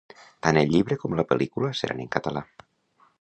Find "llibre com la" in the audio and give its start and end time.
0.75-1.27